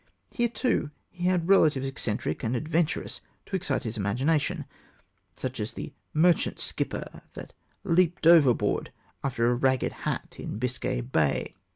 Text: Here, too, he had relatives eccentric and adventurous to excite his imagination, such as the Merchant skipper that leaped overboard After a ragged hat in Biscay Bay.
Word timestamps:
Here, 0.31 0.49
too, 0.49 0.89
he 1.11 1.25
had 1.25 1.47
relatives 1.47 1.87
eccentric 1.87 2.43
and 2.43 2.55
adventurous 2.55 3.21
to 3.45 3.55
excite 3.55 3.83
his 3.83 3.97
imagination, 3.97 4.65
such 5.35 5.59
as 5.59 5.73
the 5.73 5.93
Merchant 6.11 6.59
skipper 6.59 7.21
that 7.35 7.53
leaped 7.83 8.25
overboard 8.25 8.91
After 9.23 9.45
a 9.45 9.53
ragged 9.55 9.91
hat 9.91 10.37
in 10.39 10.57
Biscay 10.57 11.01
Bay. 11.01 11.53